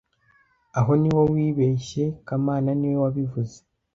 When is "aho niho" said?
0.79-1.21